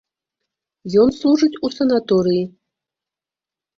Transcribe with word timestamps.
Ён 1.01 1.13
служыць 1.19 1.59
у 1.69 1.73
санаторыі. 1.77 2.43